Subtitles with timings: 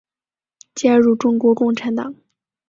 [0.73, 2.15] 加入中国共产党。